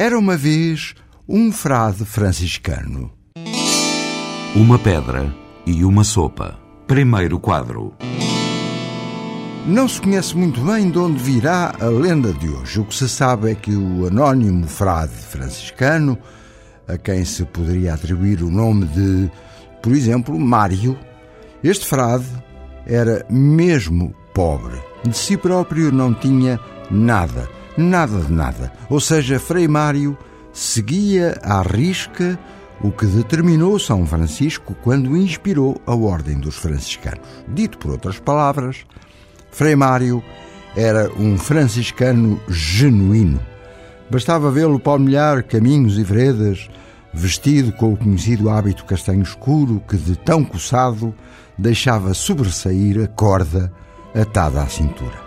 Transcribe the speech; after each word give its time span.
Era 0.00 0.16
uma 0.16 0.36
vez 0.36 0.94
um 1.28 1.50
frade 1.50 2.04
franciscano. 2.04 3.10
Uma 4.54 4.78
pedra 4.78 5.34
e 5.66 5.84
uma 5.84 6.04
sopa. 6.04 6.56
Primeiro 6.86 7.40
quadro. 7.40 7.92
Não 9.66 9.88
se 9.88 10.00
conhece 10.00 10.36
muito 10.36 10.60
bem 10.60 10.88
de 10.88 11.00
onde 11.00 11.20
virá 11.20 11.74
a 11.80 11.86
lenda 11.86 12.32
de 12.32 12.48
hoje. 12.48 12.78
O 12.78 12.84
que 12.84 12.94
se 12.94 13.08
sabe 13.08 13.50
é 13.50 13.54
que 13.56 13.74
o 13.74 14.06
anónimo 14.06 14.68
frade 14.68 15.14
franciscano, 15.14 16.16
a 16.86 16.96
quem 16.96 17.24
se 17.24 17.44
poderia 17.46 17.94
atribuir 17.94 18.40
o 18.44 18.50
nome 18.52 18.86
de, 18.86 19.28
por 19.82 19.90
exemplo, 19.90 20.38
Mário, 20.38 20.96
este 21.60 21.84
frade 21.84 22.28
era 22.86 23.26
mesmo 23.28 24.14
pobre. 24.32 24.78
De 25.02 25.16
si 25.16 25.36
próprio 25.36 25.90
não 25.90 26.14
tinha 26.14 26.60
nada 26.88 27.57
nada 27.78 28.20
de 28.20 28.32
nada. 28.32 28.72
Ou 28.90 29.00
seja, 29.00 29.38
Frei 29.38 29.68
Mário 29.68 30.18
seguia 30.52 31.38
à 31.42 31.62
risca 31.62 32.38
o 32.80 32.90
que 32.90 33.06
determinou 33.06 33.78
São 33.78 34.04
Francisco 34.04 34.74
quando 34.82 35.16
inspirou 35.16 35.80
a 35.86 35.94
Ordem 35.94 36.38
dos 36.38 36.56
Franciscanos. 36.56 37.26
Dito 37.46 37.78
por 37.78 37.92
outras 37.92 38.18
palavras, 38.18 38.84
Frei 39.50 39.76
Mário 39.76 40.22
era 40.76 41.10
um 41.18 41.38
franciscano 41.38 42.40
genuíno. 42.48 43.40
Bastava 44.10 44.50
vê-lo 44.50 44.78
palmilhar 44.78 45.44
caminhos 45.44 45.98
e 45.98 46.02
veredas, 46.02 46.68
vestido 47.12 47.72
com 47.72 47.92
o 47.92 47.96
conhecido 47.96 48.50
hábito 48.50 48.84
castanho 48.84 49.22
escuro 49.22 49.82
que, 49.88 49.96
de 49.96 50.16
tão 50.16 50.44
coçado, 50.44 51.14
deixava 51.56 52.14
sobressair 52.14 53.02
a 53.02 53.06
corda 53.06 53.72
atada 54.14 54.62
à 54.62 54.66
cintura. 54.66 55.18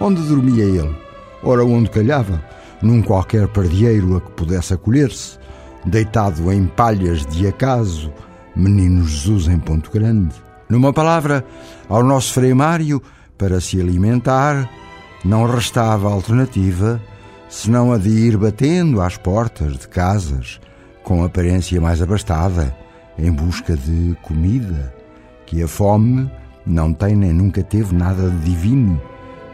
Onde 0.00 0.22
dormia 0.22 0.64
ele? 0.64 1.01
Ora 1.42 1.64
onde 1.64 1.90
calhava, 1.90 2.42
num 2.80 3.02
qualquer 3.02 3.48
pardieiro 3.48 4.16
a 4.16 4.20
que 4.20 4.30
pudesse 4.32 4.74
acolher-se, 4.74 5.38
deitado 5.84 6.52
em 6.52 6.66
palhas 6.66 7.24
de 7.26 7.46
acaso, 7.46 8.12
menino 8.54 9.04
Jesus 9.04 9.48
em 9.48 9.58
Ponto 9.58 9.90
Grande. 9.90 10.34
Numa 10.68 10.92
palavra, 10.92 11.44
ao 11.88 12.02
nosso 12.02 12.32
Frei 12.32 12.54
Mário, 12.54 13.02
para 13.36 13.60
se 13.60 13.80
alimentar, 13.80 14.68
não 15.24 15.46
restava 15.46 16.10
alternativa 16.10 17.00
senão 17.48 17.92
a 17.92 17.98
de 17.98 18.08
ir 18.08 18.36
batendo 18.38 19.00
às 19.00 19.18
portas 19.18 19.76
de 19.76 19.86
casas 19.86 20.58
com 21.02 21.22
aparência 21.22 21.78
mais 21.80 22.00
abastada, 22.00 22.74
em 23.18 23.30
busca 23.30 23.76
de 23.76 24.16
comida, 24.22 24.94
que 25.44 25.62
a 25.62 25.68
fome 25.68 26.30
não 26.64 26.94
tem 26.94 27.14
nem 27.14 27.32
nunca 27.32 27.62
teve 27.62 27.94
nada 27.94 28.30
de 28.30 28.38
divino, 28.38 29.00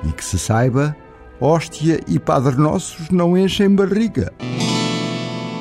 e 0.05 0.13
que 0.13 0.25
se 0.25 0.39
saiba, 0.39 0.95
hóstia 1.41 2.01
e 2.07 2.19
Padre 2.19 2.57
Nossos 2.57 3.11
não 3.11 3.37
enchem 3.37 3.75
barriga. 3.75 4.33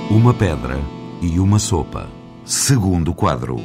Uma 0.10 0.34
pedra 0.34 0.80
e 1.22 1.40
uma 1.40 1.60
sopa. 1.60 2.10
Segundo 2.44 3.14
quadro. 3.14 3.58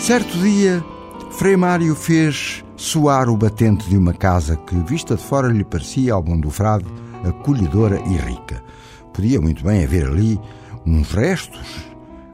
Certo 0.00 0.36
dia, 0.38 0.84
Frei 1.30 1.56
Mário 1.56 1.94
fez 1.94 2.64
soar 2.76 3.28
o 3.28 3.36
batente 3.36 3.88
de 3.88 3.96
uma 3.96 4.12
casa 4.12 4.56
que, 4.56 4.76
vista 4.82 5.16
de 5.16 5.22
fora, 5.22 5.48
lhe 5.48 5.64
parecia, 5.64 6.12
ao 6.12 6.22
bom 6.22 6.38
do 6.38 6.50
frade, 6.50 6.84
acolhedora 7.24 8.00
e 8.06 8.16
rica. 8.16 8.62
Podia 9.12 9.40
muito 9.40 9.64
bem 9.64 9.84
haver 9.84 10.06
ali 10.06 10.38
uns 10.84 11.10
restos 11.12 11.86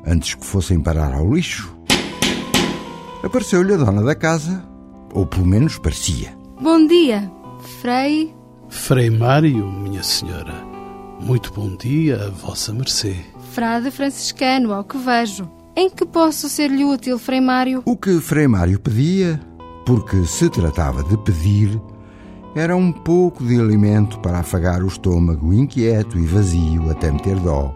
antes 0.07 0.35
que 0.35 0.45
fossem 0.45 0.81
parar 0.81 1.15
ao 1.15 1.33
lixo. 1.33 1.77
Apareceu-lhe 3.23 3.75
a 3.75 3.77
dona 3.77 4.03
da 4.03 4.15
casa, 4.15 4.65
ou 5.13 5.27
pelo 5.27 5.47
menos 5.47 5.79
parecia. 5.79 6.37
Bom 6.61 6.87
dia, 6.87 7.31
Frei 7.81 8.38
Frei 8.69 9.09
Mário, 9.09 9.67
minha 9.67 10.03
senhora, 10.03 10.55
muito 11.21 11.53
bom 11.53 11.75
dia 11.75 12.27
a 12.27 12.31
vossa 12.31 12.73
mercê. 12.73 13.17
Frade 13.53 13.91
franciscano, 13.91 14.73
ao 14.73 14.85
que 14.85 14.99
vejo. 14.99 15.51
Em 15.75 15.89
que 15.89 16.05
posso 16.05 16.49
ser-lhe 16.49 16.85
útil, 16.85 17.19
Frei 17.19 17.41
Mário? 17.41 17.83
O 17.87 17.97
que 17.97 18.21
Frei 18.21 18.47
Mário 18.47 18.79
pedia, 18.79 19.41
porque 19.87 20.25
se 20.25 20.51
tratava 20.51 21.03
de 21.03 21.17
pedir, 21.19 21.81
era 22.55 22.77
um 22.77 22.93
pouco 22.93 23.45
de 23.45 23.59
alimento 23.59 24.19
para 24.21 24.41
afagar 24.41 24.83
o 24.83 24.89
estômago 24.89 25.53
inquieto 25.53 26.19
e 26.19 26.27
vazio 26.27 26.91
até 26.91 27.11
meter 27.11 27.39
dó, 27.41 27.75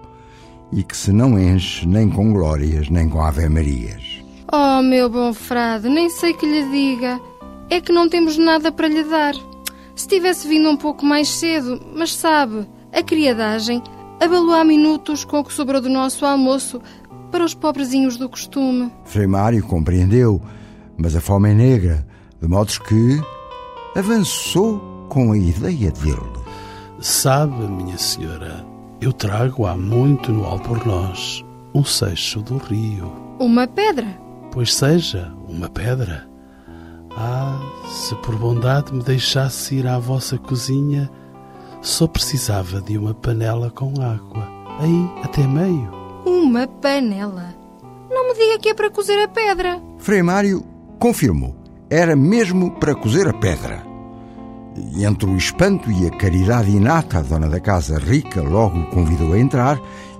e 0.70 0.82
que 0.82 0.96
se 0.96 1.12
não 1.12 1.38
enche 1.38 1.86
nem 1.86 2.08
com 2.10 2.32
glórias 2.32 2.90
nem 2.90 3.08
com 3.08 3.22
ave-marias. 3.22 4.22
Oh, 4.52 4.82
meu 4.82 5.08
bom 5.08 5.32
frade, 5.32 5.88
nem 5.88 6.10
sei 6.10 6.34
que 6.34 6.44
lhe 6.44 6.70
diga. 6.70 7.18
É 7.70 7.80
que 7.80 7.92
não 7.92 8.08
temos 8.08 8.36
nada 8.36 8.70
para 8.70 8.88
lhe 8.88 9.02
dar. 9.04 9.34
Se 9.94 10.08
tivesse 10.08 10.48
vindo 10.48 10.68
um 10.68 10.76
pouco 10.76 11.04
mais 11.04 11.28
cedo, 11.28 11.80
mas 11.94 12.14
sabe, 12.14 12.66
a 12.92 13.02
criadagem 13.02 13.82
abalou 14.20 14.54
há 14.54 14.64
minutos 14.64 15.24
com 15.24 15.40
o 15.40 15.44
que 15.44 15.52
sobrou 15.52 15.80
do 15.80 15.88
nosso 15.88 16.24
almoço 16.24 16.80
para 17.30 17.44
os 17.44 17.54
pobrezinhos 17.54 18.16
do 18.16 18.28
costume. 18.28 18.92
Frei 19.04 19.26
Mário 19.26 19.64
compreendeu, 19.66 20.40
mas 20.96 21.16
a 21.16 21.20
fome 21.20 21.50
é 21.50 21.54
negra, 21.54 22.06
de 22.40 22.48
modo 22.48 22.72
que 22.80 23.20
avançou 23.96 25.06
com 25.08 25.32
a 25.32 25.38
ideia 25.38 25.90
dele. 25.90 26.42
Sabe, 27.00 27.66
minha 27.66 27.98
senhora, 27.98 28.64
eu 29.00 29.12
trago 29.12 29.66
há 29.66 29.76
muito 29.76 30.30
no 30.32 30.44
Albornoz 30.44 31.44
um 31.74 31.84
seixo 31.84 32.40
do 32.40 32.58
rio. 32.58 33.12
Uma 33.38 33.66
pedra? 33.66 34.06
Pois 34.52 34.74
seja, 34.74 35.32
uma 35.48 35.68
pedra. 35.68 36.28
Ah, 37.16 37.60
se 37.86 38.14
por 38.16 38.36
bondade 38.36 38.92
me 38.92 39.02
deixasse 39.02 39.76
ir 39.76 39.86
à 39.86 39.98
vossa 39.98 40.38
cozinha, 40.38 41.10
só 41.80 42.06
precisava 42.06 42.80
de 42.80 42.96
uma 42.96 43.12
panela 43.14 43.70
com 43.70 43.92
água. 44.00 44.48
Aí, 44.80 45.10
até 45.22 45.46
meio. 45.46 45.90
Uma 46.24 46.66
panela? 46.66 47.54
Não 48.10 48.28
me 48.28 48.34
diga 48.34 48.58
que 48.58 48.68
é 48.68 48.74
para 48.74 48.90
cozer 48.90 49.22
a 49.22 49.28
pedra. 49.28 49.80
Frei 49.98 50.22
Mário 50.22 50.64
confirmou. 50.98 51.56
Era 51.90 52.16
mesmo 52.16 52.70
para 52.70 52.94
cozer 52.94 53.28
a 53.28 53.32
pedra. 53.32 53.84
E 54.94 55.04
entre 55.04 55.28
o 55.28 55.36
espanto 55.36 55.90
e 55.90 56.06
a 56.06 56.10
caridade 56.10 56.70
inata, 56.70 57.18
a 57.18 57.22
dona 57.22 57.48
da 57.48 57.60
casa 57.60 57.98
rica 57.98 58.40
logo 58.40 58.78
o 58.78 58.86
convidou 58.86 59.34
a 59.34 59.38
entrar 59.38 59.78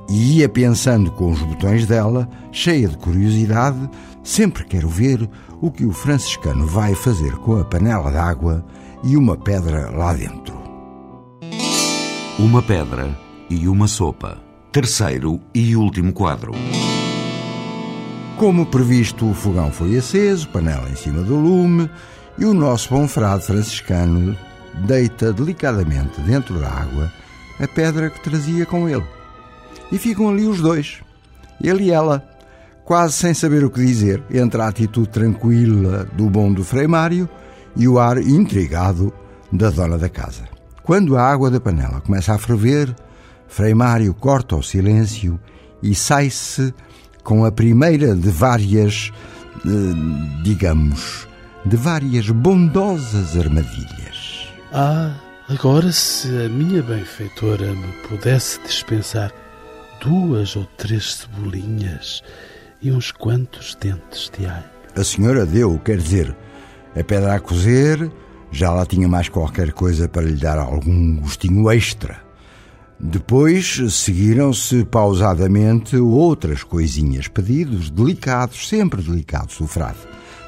e 0.09 0.39
ia 0.39 0.49
pensando 0.49 1.11
com 1.13 1.31
os 1.31 1.41
botões 1.41 1.87
dela, 1.87 2.29
cheia 2.51 2.89
de 2.89 2.99
curiosidade, 2.99 3.89
sempre 4.23 4.65
quero 4.65 4.89
ver 4.89 5.29
o 5.63 5.71
que 5.71 5.87
o 5.87 5.93
franciscano 5.93 6.67
vai 6.67 6.93
fazer 6.93 7.37
com 7.37 7.59
a 7.59 7.65
panela 7.65 8.11
d'água 8.11 8.65
e 9.05 9.17
uma 9.17 9.37
pedra 9.37 9.91
lá 9.91 10.13
dentro. 10.13 10.61
Uma 12.37 12.61
pedra 12.61 13.17
e 13.49 13.69
uma 13.69 13.87
sopa. 13.87 14.39
Terceiro 14.73 15.41
e 15.55 15.77
último 15.77 16.13
quadro. 16.13 16.53
Como 18.37 18.67
previsto, 18.67 19.31
o 19.31 19.35
fogão 19.35 19.71
foi 19.71 19.97
aceso, 19.97 20.49
panela 20.49 20.89
em 20.91 20.97
cima 20.97 21.23
do 21.23 21.37
lume, 21.37 21.89
e 22.37 22.45
o 22.45 22.53
nosso 22.53 22.89
bom 22.89 23.07
frade 23.07 23.47
franciscano 23.47 24.37
deita 24.87 25.33
delicadamente 25.33 26.21
dentro 26.23 26.59
da 26.59 26.69
água 26.69 27.13
a 27.61 27.69
pedra 27.69 28.11
que 28.11 28.21
trazia 28.21 28.67
com 28.67 28.89
ele. 28.89 29.07
E 29.93 29.99
ficam 29.99 30.31
ali 30.31 30.45
os 30.45 30.61
dois, 30.61 31.01
ele 31.63 31.85
e 31.85 31.91
ela, 31.93 32.27
quase 32.85 33.15
sem 33.15 33.35
saber 33.35 33.65
o 33.65 33.71
que 33.71 33.85
dizer, 33.85 34.23
entre 34.31 34.61
a 34.61 34.69
atitude 34.69 35.09
tranquila 35.09 36.05
do 36.13 36.29
bom 36.29 36.53
do 36.53 36.65
Frei 36.65 36.87
Mário 36.87 37.29
e 37.77 37.87
o 37.89 37.99
ar 37.99 38.19
intrigado 38.19 39.13
da 39.53 39.71
dona 39.71 39.99
da 39.99 40.09
casa. 40.09 40.45
Quando 40.83 41.17
a 41.17 41.23
água 41.23 41.51
da 41.51 41.61
panela 41.61 42.01
começa 42.01 42.35
a 42.35 42.39
ferver, 42.39 42.95
Frei 43.47 43.75
Mário 43.75 44.13
corta 44.15 44.57
o 44.57 44.63
silêncio 44.63 45.39
e 45.83 45.95
sai-se 45.95 46.75
com 47.23 47.45
a 47.45 47.53
primeira 47.53 48.15
de 48.15 48.31
várias, 48.31 49.13
eh, 49.65 50.43
digamos, 50.43 51.29
de 51.65 51.77
várias 51.77 52.29
bondosas 52.31 53.37
armadilhas. 53.37 54.53
Ah, 54.73 55.15
agora 55.49 55.93
se 55.93 56.29
a 56.29 56.49
minha 56.49 56.83
benfeitora 56.83 57.73
me 57.73 57.93
pudesse 58.09 58.61
dispensar 58.63 59.33
duas 60.01 60.57
ou 60.57 60.65
três 60.77 61.15
cebolinhas 61.15 62.23
e 62.83 62.91
uns 62.91 63.13
quantos 63.13 63.77
dentes 63.81 64.31
de 64.37 64.47
alho. 64.47 64.65
A 64.95 65.05
senhora 65.05 65.47
deu, 65.47 65.79
quer 65.79 65.99
dizer, 65.99 66.37
a 66.95 67.03
pedra 67.03 67.35
a 67.35 67.41
cozer, 67.41 68.11
já 68.51 68.71
lá 68.71 68.85
tinha 68.85 69.09
mais 69.09 69.29
qualquer 69.29 69.73
coisa 69.73 70.09
para 70.09 70.23
lhe 70.23 70.37
dar 70.37 70.59
algum 70.59 71.17
gostinho 71.17 71.71
extra. 71.71 72.21
Depois 73.01 73.81
seguiram-se 73.91 74.85
pausadamente 74.85 75.97
outras 75.97 76.63
coisinhas, 76.63 77.27
pedidos 77.27 77.91
delicados, 77.91 78.69
sempre 78.69 79.03
delicados 79.03 79.59
do 79.59 79.67
frade, 79.67 79.99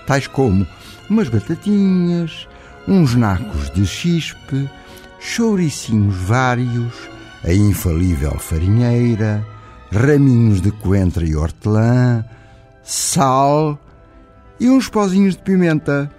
tais 0.06 0.26
como 0.26 0.66
umas 1.08 1.28
batatinhas, 1.28 2.46
uns 2.86 3.14
nacos 3.14 3.70
de 3.70 3.86
chispe, 3.86 4.68
chouricinhos 5.18 6.14
vários, 6.14 6.92
a 7.42 7.52
infalível 7.52 8.38
farinheira, 8.38 9.44
raminhos 9.94 10.60
de 10.60 10.72
coentro 10.72 11.24
e 11.24 11.36
hortelã, 11.36 12.24
sal 12.82 13.78
e 14.58 14.68
uns 14.68 14.88
pozinhos 14.88 15.36
de 15.36 15.42
pimenta. 15.42 16.10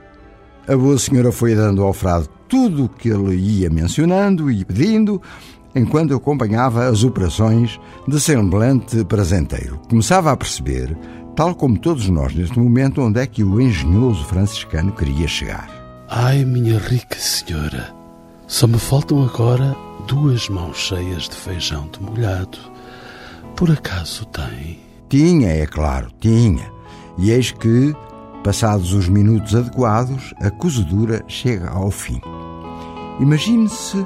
A 0.68 0.76
boa 0.76 0.98
senhora 0.98 1.32
foi 1.32 1.54
dando 1.54 1.84
ao 1.84 1.94
frade 1.94 2.30
tudo 2.48 2.86
o 2.86 2.90
que 2.90 3.10
ele 3.10 3.36
ia 3.36 3.70
mencionando 3.70 4.50
e 4.50 4.64
pedindo, 4.64 5.22
enquanto 5.76 6.12
eu 6.12 6.18
acompanhava 6.18 6.88
as 6.88 7.04
operações 7.04 7.80
de 8.08 8.20
semblante 8.20 9.04
prazenteiro. 9.04 9.80
Começava 9.90 10.32
a 10.32 10.38
perceber, 10.38 10.98
tal 11.36 11.54
como 11.54 11.78
todos 11.78 12.08
nós 12.08 12.34
neste 12.34 12.58
momento, 12.58 13.02
onde 13.02 13.20
é 13.20 13.28
que 13.28 13.44
o 13.44 13.60
engenhoso 13.60 14.24
franciscano 14.26 14.94
queria 14.94 15.28
chegar. 15.28 15.70
Ai, 16.08 16.46
minha 16.46 16.80
rica 16.80 17.20
senhora, 17.20 17.94
só 18.48 18.68
me 18.68 18.80
faltam 18.80 19.24
agora 19.24 19.76
duas 20.08 20.48
mãos 20.50 20.78
cheias 20.78 21.24
de 21.24 21.36
feijão 21.36 21.90
de 21.92 22.02
molhado. 22.02 22.75
Por 23.56 23.72
acaso 23.72 24.26
tem? 24.26 24.80
Tinha, 25.08 25.50
é 25.50 25.66
claro, 25.66 26.10
tinha. 26.20 26.70
E 27.18 27.32
eis 27.32 27.52
que, 27.52 27.96
passados 28.44 28.92
os 28.94 29.08
minutos 29.08 29.56
adequados, 29.56 30.34
a 30.42 30.52
cozedura 30.52 31.24
chega 31.28 31.70
ao 31.70 31.90
fim. 31.90 32.20
Imagine-se 33.20 34.06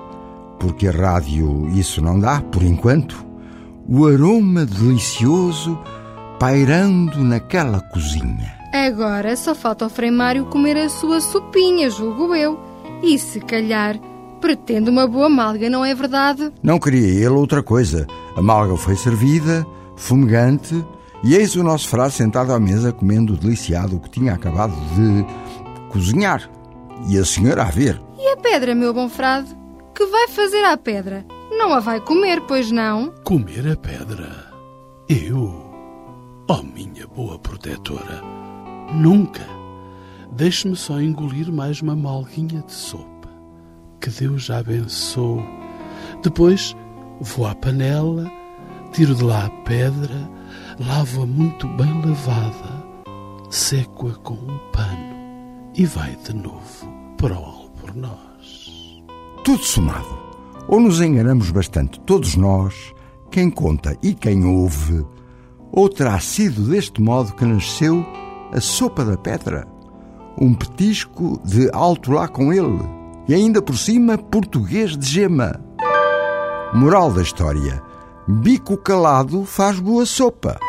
porque 0.59 0.87
a 0.87 0.91
rádio 0.91 1.67
isso 1.69 1.99
não 2.01 2.19
dá, 2.19 2.41
por 2.41 2.61
enquanto, 2.61 3.25
o 3.87 4.05
aroma 4.05 4.65
delicioso 4.65 5.79
pairando 6.39 7.23
naquela 7.23 7.81
cozinha. 7.81 8.53
Agora 8.71 9.35
só 9.35 9.55
falta 9.55 9.83
ao 9.83 9.89
Frei 9.89 10.11
Mário 10.11 10.45
comer 10.45 10.77
a 10.77 10.89
sua 10.89 11.19
sopinha, 11.21 11.89
julgo 11.89 12.35
eu. 12.35 12.59
E 13.01 13.17
se 13.17 13.39
calhar 13.39 13.99
pretende 14.39 14.89
uma 14.89 15.07
boa 15.07 15.29
malga, 15.29 15.69
não 15.69 15.83
é 15.85 15.93
verdade? 15.93 16.51
Não 16.63 16.79
queria 16.79 17.07
ele 17.07 17.29
outra 17.29 17.61
coisa. 17.61 18.07
A 18.35 18.41
malga 18.41 18.75
foi 18.77 18.95
servida, 18.95 19.65
fumegante, 19.95 20.85
e 21.23 21.35
eis 21.35 21.55
o 21.55 21.63
nosso 21.63 21.87
frade 21.89 22.13
sentado 22.13 22.53
à 22.53 22.59
mesa 22.59 22.93
comendo 22.93 23.33
o 23.33 23.37
deliciado 23.37 23.99
que 23.99 24.09
tinha 24.09 24.33
acabado 24.33 24.73
de 24.95 25.25
cozinhar. 25.89 26.49
E 27.07 27.17
a 27.17 27.25
senhora 27.25 27.63
a 27.63 27.69
ver. 27.69 28.01
E 28.17 28.27
a 28.29 28.37
pedra, 28.37 28.73
meu 28.73 28.93
bom 28.93 29.09
frade? 29.09 29.55
Que 29.93 30.05
vai 30.05 30.27
fazer 30.29 30.63
à 30.63 30.77
pedra? 30.77 31.25
Não 31.51 31.73
a 31.73 31.79
vai 31.79 31.99
comer, 31.99 32.41
pois 32.41 32.71
não? 32.71 33.13
Comer 33.23 33.69
a 33.69 33.75
pedra? 33.75 34.49
Eu? 35.09 35.69
Oh, 36.47 36.63
minha 36.63 37.05
boa 37.07 37.37
protetora, 37.37 38.21
nunca! 38.93 39.41
Deixe-me 40.31 40.75
só 40.75 41.01
engolir 41.01 41.51
mais 41.51 41.81
uma 41.81 41.95
malguinha 41.95 42.61
de 42.61 42.71
sopa. 42.71 43.18
Que 43.99 44.09
Deus 44.09 44.49
a 44.49 44.59
abençoe. 44.59 45.43
Depois 46.23 46.75
vou 47.21 47.47
à 47.47 47.55
panela, 47.55 48.31
tiro 48.93 49.13
de 49.15 49.23
lá 49.23 49.45
a 49.45 49.49
pedra, 49.63 50.29
lavo-a 50.79 51.25
muito 51.25 51.67
bem 51.67 52.01
lavada, 52.05 52.85
seco-a 53.49 54.13
com 54.15 54.35
um 54.35 54.59
pano 54.71 55.69
e 55.75 55.85
vai 55.85 56.15
de 56.25 56.33
novo 56.33 56.87
para 57.17 57.37
o 57.37 57.45
albornoz 57.45 58.29
tudo 59.49 59.63
somado. 59.63 60.19
Ou 60.67 60.79
nos 60.79 61.01
enganamos 61.01 61.49
bastante, 61.49 61.99
todos 62.01 62.35
nós, 62.35 62.93
quem 63.31 63.49
conta 63.49 63.97
e 64.03 64.13
quem 64.13 64.45
ouve, 64.45 65.03
ou 65.71 65.89
terá 65.89 66.19
sido 66.19 66.69
deste 66.69 67.01
modo 67.01 67.33
que 67.33 67.43
nasceu 67.43 68.05
a 68.51 68.61
sopa 68.61 69.03
da 69.03 69.17
pedra, 69.17 69.67
um 70.39 70.53
petisco 70.53 71.41
de 71.43 71.67
alto 71.73 72.11
lá 72.11 72.27
com 72.27 72.53
ele, 72.53 72.79
e 73.29 73.33
ainda 73.35 73.61
por 73.61 73.77
cima 73.77 74.17
português 74.17 74.97
de 74.97 75.05
gema. 75.05 75.63
Moral 76.73 77.13
da 77.13 77.21
história: 77.21 77.79
bico 78.27 78.75
calado 78.75 79.45
faz 79.45 79.79
boa 79.79 80.03
sopa. 80.03 80.59